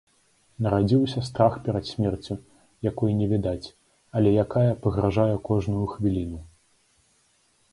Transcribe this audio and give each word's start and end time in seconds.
Нарадзіўся 0.67 1.19
страх 1.27 1.57
перад 1.67 1.85
смерцю, 1.89 2.37
якой 2.89 3.11
не 3.19 3.27
відаць, 3.33 3.67
але 4.21 4.29
якая 4.45 4.71
пагражае 4.87 5.29
кожную 5.51 5.85
хвіліну. 5.93 6.39